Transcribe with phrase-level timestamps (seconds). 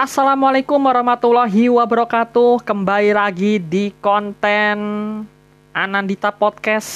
[0.00, 2.64] Assalamualaikum warahmatullahi wabarakatuh.
[2.64, 4.80] Kembali lagi di konten
[5.76, 6.88] Anandita Podcast.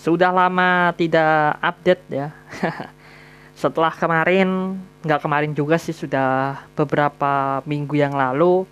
[0.00, 2.32] Sudah lama tidak update ya.
[3.60, 8.64] Setelah kemarin, nggak kemarin juga sih sudah beberapa minggu yang lalu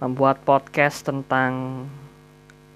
[0.00, 1.84] membuat podcast tentang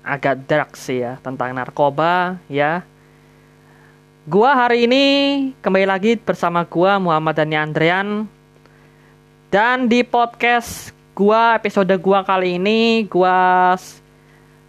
[0.04, 2.84] agak dark sih ya, tentang narkoba ya.
[4.28, 5.04] Gua hari ini
[5.64, 8.28] kembali lagi bersama gua Muhammad Dani Andrean
[9.54, 13.78] dan di podcast gua episode gua kali ini gua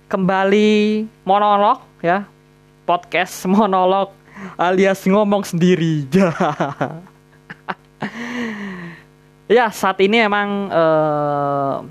[0.06, 2.30] kembali monolog ya.
[2.86, 4.14] Podcast monolog
[4.54, 6.06] alias ngomong sendiri.
[9.58, 11.82] ya, saat ini emang uh,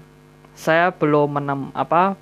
[0.55, 2.15] saya belum menem apa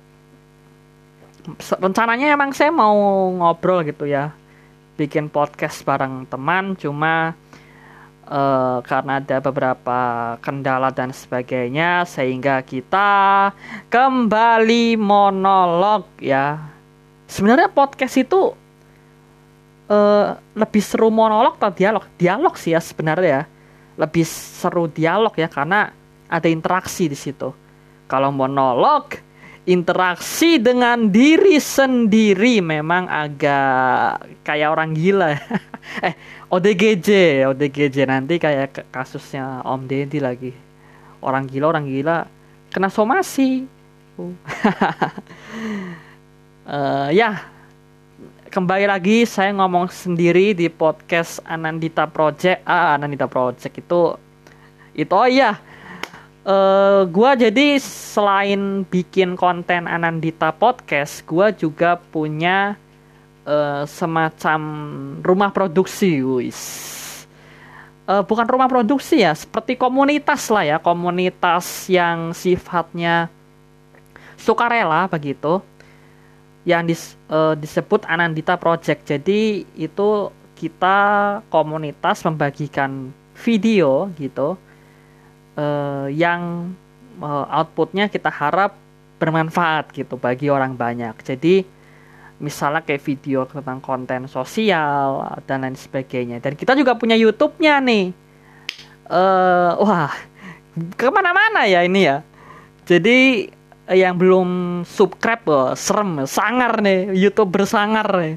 [1.77, 4.33] rencananya emang saya mau ngobrol gitu ya.
[4.97, 7.37] Bikin podcast bareng teman cuma
[8.27, 9.99] uh, karena ada beberapa
[10.39, 13.51] kendala dan sebagainya sehingga kita
[13.89, 16.59] kembali monolog ya.
[17.27, 18.53] Sebenarnya podcast itu
[19.89, 22.03] uh, lebih seru monolog atau dialog?
[22.19, 23.43] Dialog sih ya sebenarnya ya.
[23.99, 25.93] Lebih seru dialog ya karena
[26.29, 27.53] ada interaksi di situ.
[28.07, 29.17] Kalau monolog
[29.63, 35.39] interaksi dengan diri sendiri memang agak kayak orang gila
[36.07, 36.15] eh
[36.53, 37.09] ODGJ
[37.49, 40.53] ODGJ nanti kayak kasusnya Om Deddy lagi.
[41.17, 42.29] Orang gila orang gila.
[42.69, 43.65] Kena somasi.
[44.21, 44.37] Uh.
[46.69, 47.49] uh, ya.
[48.53, 52.61] Kembali lagi saya ngomong sendiri di podcast Anandita Project.
[52.69, 54.13] Ah Anandita Project itu
[54.93, 55.57] itu oh iya
[56.47, 62.75] uh, gua jadi selain bikin konten Anandita podcast gua juga punya
[63.47, 64.61] uh, semacam
[65.23, 66.61] rumah produksi wis.
[68.03, 73.31] Uh, bukan rumah produksi ya seperti komunitas lah ya komunitas yang sifatnya
[74.35, 75.63] sukarela begitu
[76.67, 79.07] yang dis, uh, disebut Anandita Project.
[79.07, 80.99] Jadi itu kita
[81.47, 84.59] komunitas membagikan video gitu
[85.57, 86.73] uh, yang
[87.21, 88.75] uh, outputnya kita harap
[89.21, 91.15] bermanfaat gitu bagi orang banyak.
[91.23, 91.63] Jadi
[92.43, 96.43] misalnya kayak video tentang konten sosial dan lain sebagainya.
[96.43, 98.11] Dan kita juga punya YouTube-nya nih.
[99.07, 100.11] Uh, wah,
[100.97, 102.19] ke mana-mana ya ini ya.
[102.83, 103.47] Jadi
[103.91, 108.35] yang belum subscribe, oh, serem, sangar nih, YouTube bersangar nih.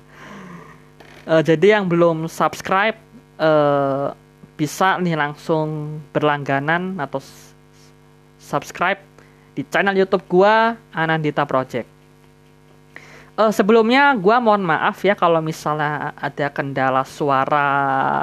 [1.26, 2.98] Uh, jadi yang belum subscribe,
[3.38, 4.14] uh,
[4.56, 7.20] bisa nih langsung berlangganan atau
[8.40, 8.98] subscribe
[9.52, 11.88] di channel YouTube gua Anandita Project.
[13.36, 17.68] Uh, sebelumnya gua mohon maaf ya kalau misalnya ada kendala suara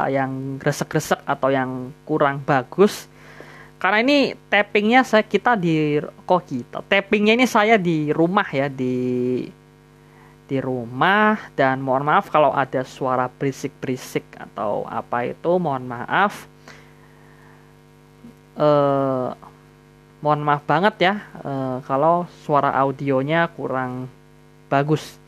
[0.10, 3.06] yang gresek-gresek atau yang kurang bagus.
[3.78, 8.96] Karena ini tappingnya saya kita di kok kita tappingnya ini saya di rumah ya di
[10.48, 11.52] di rumah.
[11.58, 16.50] Dan mohon maaf kalau ada suara berisik-berisik atau apa itu mohon maaf.
[18.53, 19.34] Uh,
[20.22, 24.08] mohon maaf banget ya uh, kalau suara audionya kurang
[24.70, 25.20] bagus.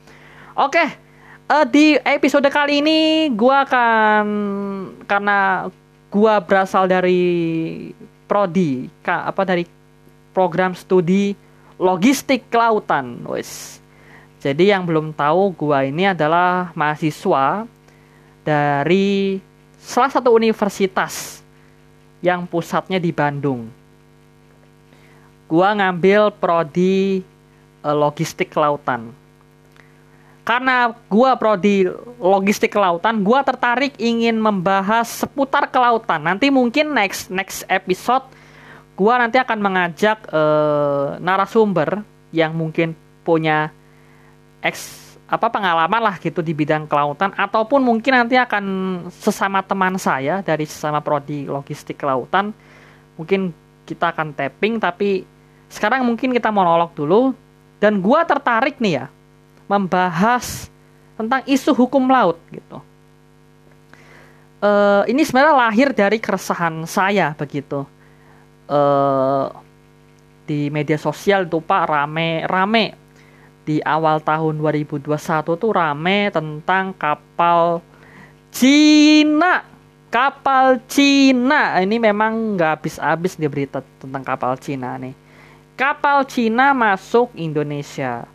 [0.56, 1.06] Oke
[1.50, 4.26] uh, di episode kali ini gua akan
[5.06, 5.70] karena
[6.10, 7.22] gua berasal dari
[8.26, 9.68] prodi apa dari
[10.34, 11.38] program studi
[11.78, 13.78] logistik kelautan wes
[14.46, 17.66] jadi yang belum tahu gua ini adalah mahasiswa
[18.46, 19.42] dari
[19.82, 21.42] salah satu universitas
[22.22, 23.66] yang pusatnya di Bandung.
[25.50, 27.26] Gua ngambil prodi
[27.82, 29.10] uh, logistik kelautan.
[30.46, 31.90] Karena gua prodi
[32.22, 36.22] logistik kelautan, gua tertarik ingin membahas seputar kelautan.
[36.22, 38.30] Nanti mungkin next next episode
[38.94, 42.94] gua nanti akan mengajak uh, narasumber yang mungkin
[43.26, 43.74] punya
[44.66, 48.66] eks apa pengalaman lah gitu di bidang kelautan ataupun mungkin nanti akan
[49.10, 52.54] sesama teman saya dari sesama prodi logistik kelautan
[53.18, 53.50] mungkin
[53.90, 55.26] kita akan tapping tapi
[55.70, 57.34] sekarang mungkin kita monolog dulu
[57.82, 59.06] dan gua tertarik nih ya
[59.66, 60.70] membahas
[61.18, 62.78] tentang isu hukum laut gitu.
[64.62, 67.86] Uh, ini sebenarnya lahir dari keresahan saya begitu.
[68.66, 69.50] Uh,
[70.46, 73.05] di media sosial tuh pak rame rame
[73.66, 75.10] di awal tahun 2021
[75.44, 77.82] tuh rame tentang kapal
[78.54, 79.66] Cina.
[80.14, 81.82] Kapal Cina.
[81.82, 85.18] Ini memang nggak habis-habis di berita tentang kapal Cina nih.
[85.76, 88.30] Kapal Cina masuk Indonesia.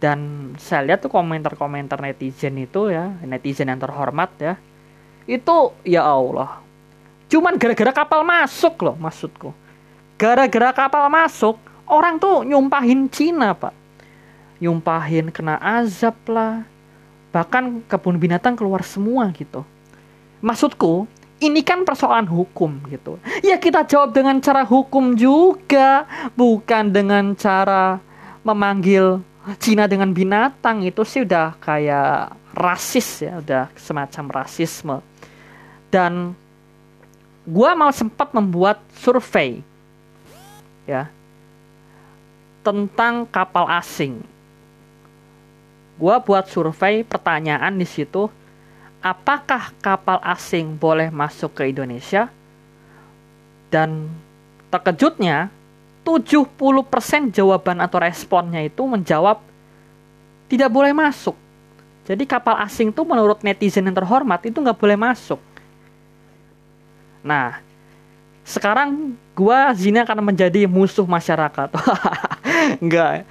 [0.00, 4.54] Dan saya lihat tuh komentar-komentar netizen itu ya netizen yang terhormat ya.
[5.28, 6.64] Itu ya Allah.
[7.28, 9.52] Cuman gara-gara kapal masuk loh maksudku.
[10.16, 11.56] Gara-gara kapal masuk,
[11.88, 13.79] orang tuh nyumpahin Cina, Pak.
[14.60, 16.62] Nyumpahin kena azab lah.
[17.32, 19.64] Bahkan kebun binatang keluar semua gitu.
[20.44, 21.08] Maksudku,
[21.40, 23.16] ini kan persoalan hukum gitu.
[23.40, 26.04] Ya kita jawab dengan cara hukum juga,
[26.36, 27.98] bukan dengan cara
[28.44, 29.24] memanggil
[29.56, 35.00] Cina dengan binatang itu sih udah kayak rasis ya, udah semacam rasisme.
[35.88, 36.36] Dan
[37.48, 39.64] gua mau sempat membuat survei
[40.84, 41.08] ya
[42.60, 44.20] tentang kapal asing.
[46.00, 48.32] Gua buat survei pertanyaan di situ,
[49.04, 52.32] apakah kapal asing boleh masuk ke Indonesia?
[53.68, 54.08] Dan
[54.72, 55.52] terkejutnya
[56.00, 59.44] 70% jawaban atau responnya itu menjawab
[60.48, 61.36] tidak boleh masuk.
[62.08, 65.38] Jadi kapal asing tuh menurut netizen yang terhormat itu nggak boleh masuk.
[67.20, 67.60] Nah,
[68.42, 71.68] sekarang gua Zina akan menjadi musuh masyarakat.
[72.84, 73.26] Enggak.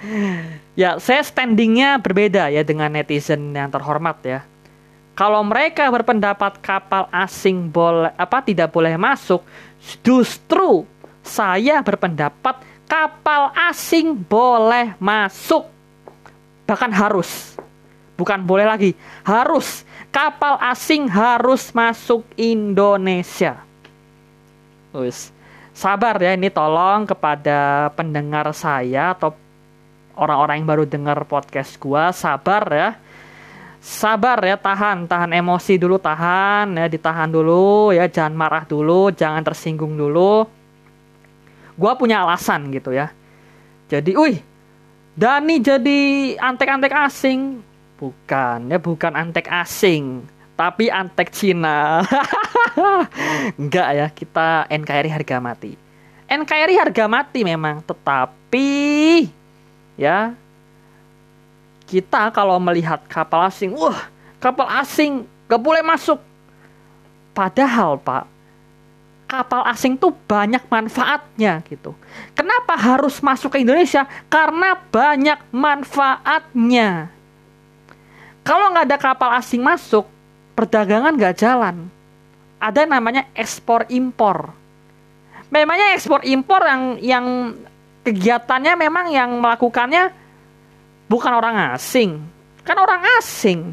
[0.76, 4.40] Ya, saya standingnya berbeda ya dengan netizen yang terhormat ya.
[5.16, 9.44] Kalau mereka berpendapat kapal asing boleh apa tidak boleh masuk,
[10.00, 10.88] justru
[11.20, 15.68] saya berpendapat kapal asing boleh masuk.
[16.64, 17.58] Bahkan harus.
[18.16, 18.92] Bukan boleh lagi,
[19.24, 19.84] harus.
[20.08, 23.60] Kapal asing harus masuk Indonesia.
[24.90, 25.32] Us.
[25.80, 29.32] Sabar ya, ini tolong kepada pendengar saya atau
[30.12, 32.90] orang-orang yang baru dengar podcast gua, sabar ya.
[33.80, 39.40] Sabar ya, tahan, tahan emosi dulu, tahan ya, ditahan dulu ya, jangan marah dulu, jangan
[39.40, 40.44] tersinggung dulu.
[41.80, 43.08] Gue punya alasan gitu ya.
[43.88, 44.36] Jadi wih
[45.16, 46.00] Dani jadi
[46.36, 47.64] antek-antek asing.
[47.96, 50.28] Bukan ya bukan antek asing
[50.60, 52.04] tapi antek Cina
[53.60, 55.72] enggak ya kita NKRI harga mati
[56.28, 58.68] NKRI harga mati memang tetapi
[59.96, 60.36] ya
[61.88, 64.04] kita kalau melihat kapal asing wah
[64.36, 66.20] kapal asing gak boleh masuk
[67.32, 68.28] padahal pak
[69.24, 71.94] kapal asing tuh banyak manfaatnya gitu.
[72.34, 74.02] Kenapa harus masuk ke Indonesia?
[74.26, 77.14] Karena banyak manfaatnya.
[78.42, 80.10] Kalau nggak ada kapal asing masuk,
[80.60, 81.88] perdagangan nggak jalan.
[82.60, 84.52] Ada namanya ekspor impor.
[85.48, 87.26] Memangnya ekspor impor yang yang
[88.04, 90.12] kegiatannya memang yang melakukannya
[91.08, 92.20] bukan orang asing.
[92.60, 93.72] Kan orang asing.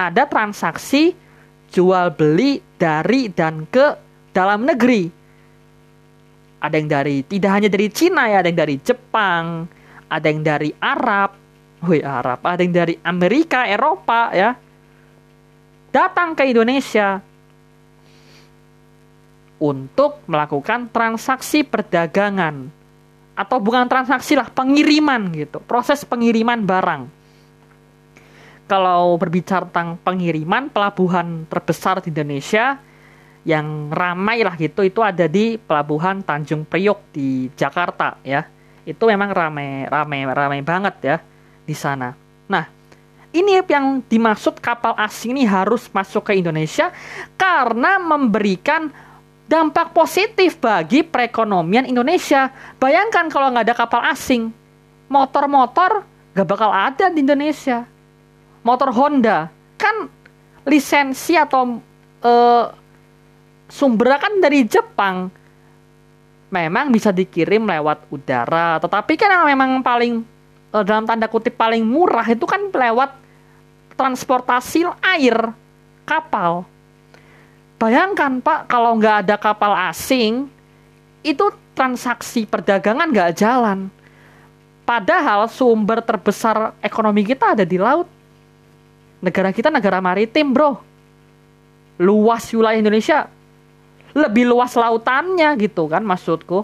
[0.00, 1.12] Ada transaksi
[1.68, 3.92] jual beli dari dan ke
[4.32, 5.12] dalam negeri.
[6.64, 9.68] Ada yang dari tidak hanya dari Cina ya, ada yang dari Jepang,
[10.08, 11.36] ada yang dari Arab,
[11.84, 14.56] wih Arab, ada yang dari Amerika, Eropa ya.
[15.94, 17.22] Datang ke Indonesia
[19.62, 22.66] untuk melakukan transaksi perdagangan
[23.38, 27.06] atau bukan transaksi lah pengiriman gitu proses pengiriman barang.
[28.66, 32.74] Kalau berbicara tentang pengiriman pelabuhan terbesar di Indonesia
[33.46, 38.42] yang ramai lah gitu itu ada di pelabuhan Tanjung Priok di Jakarta ya.
[38.82, 41.16] Itu memang ramai ramai ramai banget ya
[41.62, 42.10] di sana.
[42.50, 42.73] Nah
[43.34, 46.94] ini yang dimaksud kapal asing ini harus masuk ke Indonesia
[47.34, 48.94] karena memberikan
[49.50, 52.48] dampak positif bagi perekonomian Indonesia.
[52.78, 54.54] Bayangkan kalau nggak ada kapal asing
[55.10, 57.84] motor-motor gak bakal ada di Indonesia.
[58.64, 60.08] Motor Honda kan
[60.64, 61.82] lisensi atau
[62.24, 62.64] uh,
[63.68, 65.28] sumbernya kan dari Jepang
[66.48, 68.78] memang bisa dikirim lewat udara.
[68.78, 70.22] Tetapi kan yang memang paling
[70.70, 73.23] eh, dalam tanda kutip paling murah itu kan lewat
[73.94, 75.54] transportasi air
[76.04, 76.66] kapal.
[77.78, 80.46] Bayangkan pak kalau nggak ada kapal asing
[81.24, 83.90] itu transaksi perdagangan nggak jalan.
[84.84, 88.06] Padahal sumber terbesar ekonomi kita ada di laut.
[89.24, 90.76] Negara kita negara maritim bro.
[91.96, 93.26] Luas wilayah Indonesia.
[94.14, 96.62] Lebih luas lautannya gitu kan maksudku.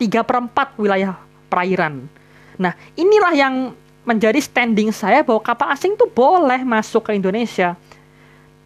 [0.00, 1.14] Tiga perempat wilayah
[1.46, 2.08] perairan.
[2.56, 3.54] Nah inilah yang
[4.02, 7.78] menjadi standing saya bahwa kapal asing tuh boleh masuk ke Indonesia.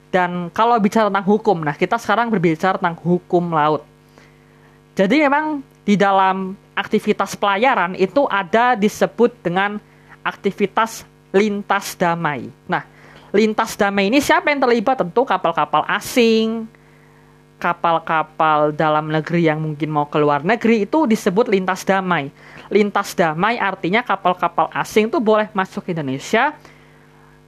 [0.09, 3.85] Dan kalau bicara tentang hukum, nah kita sekarang berbicara tentang hukum laut.
[4.97, 9.77] Jadi memang di dalam aktivitas pelayaran itu ada disebut dengan
[10.25, 11.05] aktivitas
[11.37, 12.49] lintas damai.
[12.65, 12.89] Nah,
[13.29, 15.05] lintas damai ini siapa yang terlibat?
[15.05, 16.65] Tentu kapal-kapal asing,
[17.61, 22.33] kapal-kapal dalam negeri yang mungkin mau ke luar negeri itu disebut lintas damai.
[22.67, 26.55] Lintas damai artinya kapal-kapal asing itu boleh masuk ke Indonesia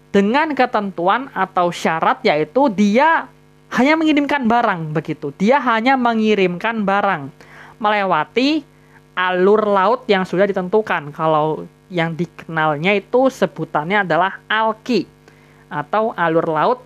[0.09, 3.29] dengan ketentuan atau syarat yaitu dia
[3.77, 5.35] hanya mengirimkan barang begitu.
[5.37, 7.29] Dia hanya mengirimkan barang
[7.77, 8.65] melewati
[9.13, 11.13] alur laut yang sudah ditentukan.
[11.13, 15.05] Kalau yang dikenalnya itu sebutannya adalah alki
[15.69, 16.79] atau alur laut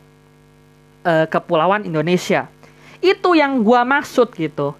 [1.06, 2.50] e, kepulauan Indonesia.
[3.02, 4.74] Itu yang gua maksud gitu.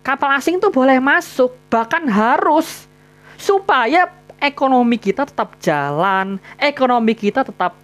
[0.00, 2.88] Kapal asing tuh boleh masuk, bahkan harus
[3.36, 4.08] supaya
[4.40, 7.76] ekonomi kita tetap jalan, ekonomi kita tetap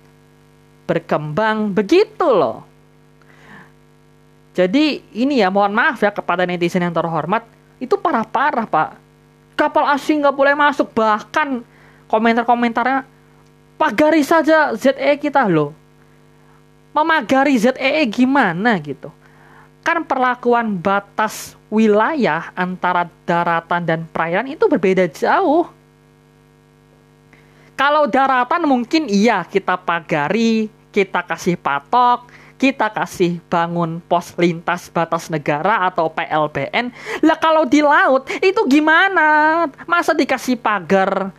[0.88, 2.64] berkembang begitu loh.
[4.56, 7.44] Jadi ini ya mohon maaf ya kepada netizen yang terhormat
[7.76, 8.96] itu parah-parah pak.
[9.52, 11.60] Kapal asing nggak boleh masuk bahkan
[12.08, 13.04] komentar-komentarnya
[13.76, 15.76] pagari saja ZE kita loh.
[16.96, 19.12] Memagari ZEE gimana gitu.
[19.86, 25.70] Kan perlakuan batas wilayah antara daratan dan perairan itu berbeda jauh.
[27.78, 32.26] Kalau daratan mungkin iya kita pagari, kita kasih patok,
[32.58, 36.90] kita kasih bangun pos lintas batas negara atau PLBN.
[37.22, 39.68] Lah kalau di laut itu gimana?
[39.86, 41.30] Masa dikasih pagar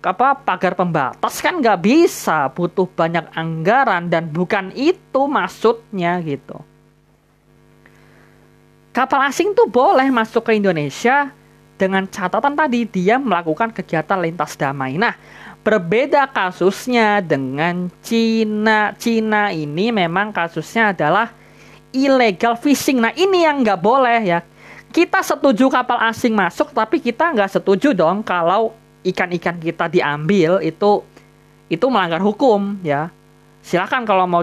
[0.00, 6.56] apa pagar pembatas kan nggak bisa butuh banyak anggaran dan bukan itu maksudnya gitu
[8.90, 11.30] kapal asing tuh boleh masuk ke Indonesia
[11.80, 15.16] dengan catatan tadi dia melakukan kegiatan lintas damai nah
[15.60, 18.96] Berbeda kasusnya dengan Cina.
[18.96, 21.36] Cina ini memang kasusnya adalah
[21.92, 22.96] illegal fishing.
[23.04, 24.40] Nah ini yang nggak boleh ya.
[24.88, 28.72] Kita setuju kapal asing masuk, tapi kita nggak setuju dong kalau
[29.04, 31.04] ikan-ikan kita diambil itu
[31.68, 33.12] itu melanggar hukum ya.
[33.60, 34.40] Silakan kalau mau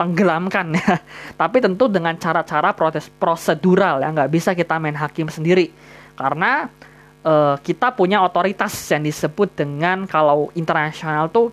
[0.00, 0.96] ditenggelamkan ya.
[1.40, 5.68] Tapi tentu dengan cara-cara protes prosedural ya nggak bisa kita main hakim sendiri
[6.16, 6.72] karena
[7.20, 11.52] uh, kita punya otoritas yang disebut dengan kalau internasional tuh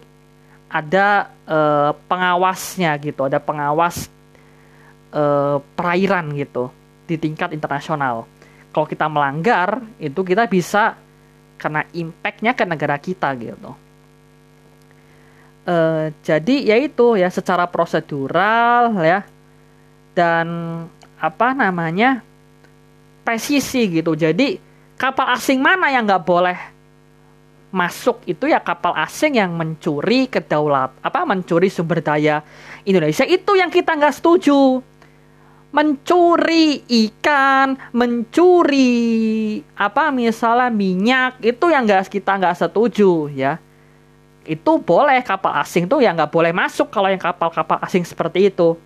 [0.68, 4.12] ada uh, pengawasnya gitu, ada pengawas
[5.16, 6.72] uh, perairan gitu
[7.08, 8.27] di tingkat internasional.
[8.75, 11.00] Kalau kita melanggar, itu kita bisa
[11.56, 13.87] kena impactnya ke negara kita gitu.
[15.68, 19.28] Uh, jadi ya itu ya secara prosedural ya.
[20.16, 20.48] Dan
[21.20, 22.24] apa namanya
[23.28, 24.16] presisi gitu.
[24.16, 24.56] Jadi
[24.96, 26.58] kapal asing mana yang nggak boleh
[27.68, 32.40] masuk itu ya kapal asing yang mencuri kedaulat apa mencuri sumber daya
[32.88, 33.28] Indonesia.
[33.28, 34.80] Itu yang kita nggak setuju.
[35.68, 43.60] Mencuri ikan mencuri apa misalnya minyak itu yang nggak kita nggak setuju ya
[44.48, 48.80] itu boleh kapal asing tuh yang nggak boleh masuk kalau yang kapal-kapal asing seperti itu.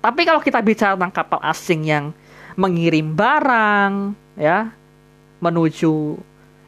[0.00, 2.10] Tapi kalau kita bicara tentang kapal asing yang
[2.56, 4.72] mengirim barang ya
[5.38, 6.16] menuju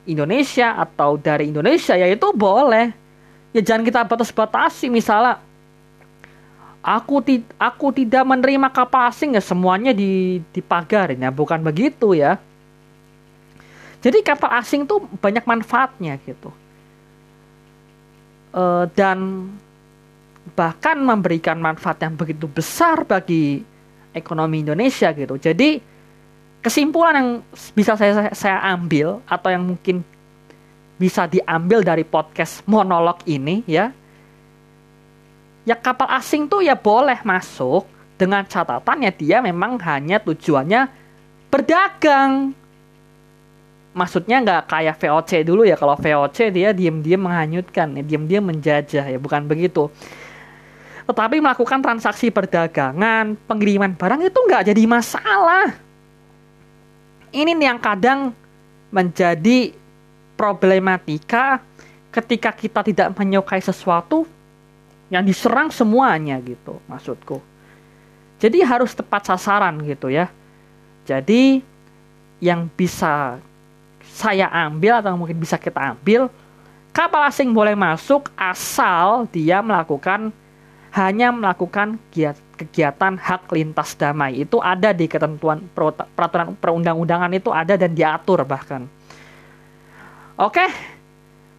[0.07, 2.93] Indonesia atau dari Indonesia ya itu boleh.
[3.57, 4.93] Ya jangan kita batas-batasi.
[4.93, 5.41] Misalnya
[6.85, 11.25] aku ti aku tidak menerima kapal asing ya semuanya di dipagarin.
[11.25, 12.37] Ya bukan begitu ya.
[14.05, 16.53] Jadi kapal asing tuh banyak manfaatnya gitu
[18.57, 18.65] e,
[18.97, 19.51] dan
[20.57, 23.61] bahkan memberikan manfaat yang begitu besar bagi
[24.17, 25.37] ekonomi Indonesia gitu.
[25.37, 25.77] Jadi
[26.65, 27.31] kesimpulan yang
[27.77, 30.01] bisa saya saya ambil atau yang mungkin
[30.97, 33.93] bisa diambil dari podcast monolog ini ya.
[35.67, 37.85] Ya kapal asing tuh ya boleh masuk
[38.17, 40.89] dengan catatan ya dia memang hanya tujuannya
[41.53, 42.57] berdagang
[43.97, 49.19] maksudnya nggak kayak VOC dulu ya kalau VOC dia diam-diam menghanyutkan ya diam-diam menjajah ya
[49.19, 49.89] bukan begitu
[51.09, 55.73] tetapi melakukan transaksi perdagangan pengiriman barang itu nggak jadi masalah
[57.33, 58.37] ini yang kadang
[58.93, 59.73] menjadi
[60.37, 61.61] problematika
[62.13, 64.25] ketika kita tidak menyukai sesuatu
[65.13, 67.45] yang diserang semuanya gitu maksudku.
[68.37, 70.29] Jadi harus tepat sasaran gitu ya.
[71.09, 71.65] Jadi
[72.41, 73.41] yang bisa
[74.17, 76.33] saya ambil atau mungkin bisa kita ambil
[76.97, 80.33] kapal asing boleh masuk asal dia melakukan
[80.97, 82.01] hanya melakukan
[82.57, 85.69] kegiatan hak lintas damai itu ada di ketentuan
[86.17, 88.89] peraturan perundang-undangan itu ada dan diatur bahkan.
[90.41, 90.65] Oke,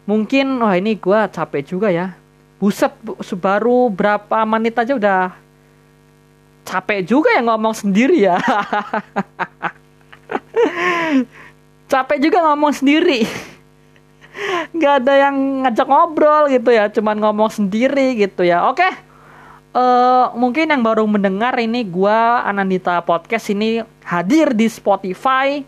[0.09, 2.17] mungkin wah ini gue capek juga ya.
[2.57, 2.89] Buset,
[3.37, 5.37] baru berapa menit aja udah
[6.65, 8.41] capek juga ya ngomong sendiri ya.
[11.87, 13.23] capek juga ngomong sendiri.
[14.77, 18.69] Gak ada yang ngajak ngobrol gitu ya, cuman ngomong sendiri gitu ya.
[18.69, 19.07] Oke
[19.77, 25.61] uh, mungkin yang baru mendengar ini gua Anandita Podcast ini hadir di Spotify.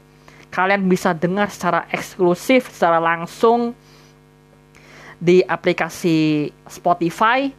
[0.50, 3.78] Kalian bisa dengar secara eksklusif, secara langsung
[5.22, 7.54] di aplikasi Spotify.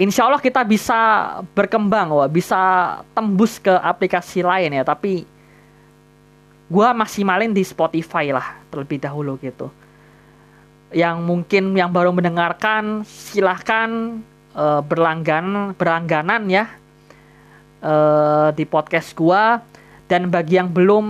[0.00, 0.96] insya Allah kita bisa
[1.52, 2.56] berkembang wah bisa
[3.12, 5.28] tembus ke aplikasi lain ya tapi
[6.70, 9.66] gua masih malin di Spotify lah terlebih dahulu gitu.
[10.94, 14.22] Yang mungkin yang baru mendengarkan silahkan
[14.54, 16.70] uh, berlangganan berlangganan ya
[17.82, 19.58] uh, di podcast gua.
[20.06, 21.06] Dan bagi yang belum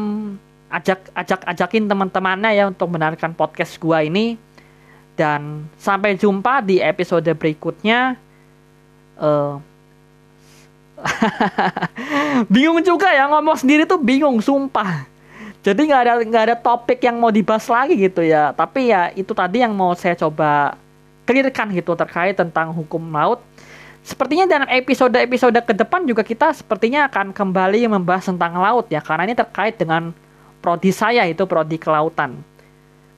[0.72, 4.40] ajak ajak ajakin teman-temannya ya untuk mendengarkan podcast gua ini.
[5.12, 8.16] Dan sampai jumpa di episode berikutnya.
[9.20, 9.60] Uh,
[12.52, 15.09] bingung juga ya ngomong sendiri tuh bingung sumpah
[15.60, 18.56] jadi nggak ada nggak ada topik yang mau dibahas lagi gitu ya.
[18.56, 20.76] Tapi ya itu tadi yang mau saya coba
[21.28, 23.44] clearkan gitu terkait tentang hukum laut.
[24.00, 29.28] Sepertinya dalam episode-episode ke depan juga kita sepertinya akan kembali membahas tentang laut ya, karena
[29.28, 30.16] ini terkait dengan
[30.64, 32.40] prodi saya itu prodi kelautan.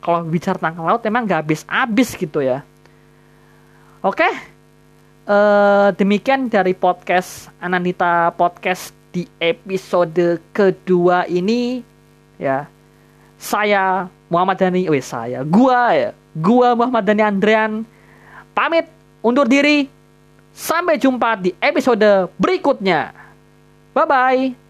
[0.03, 2.67] Kalau bicara tentang laut emang gak habis-habis gitu ya.
[4.03, 4.27] Oke,
[5.31, 11.92] uh, demikian dari podcast Anandita Podcast di episode kedua ini
[12.39, 12.69] ya.
[13.43, 17.83] Saya Muhammad Dani, weh saya, gua ya, gua Muhammad Dani Andrean
[18.55, 18.87] pamit
[19.25, 19.91] undur diri
[20.53, 23.17] Sampai jumpa di episode berikutnya.
[23.97, 24.62] Bye bye.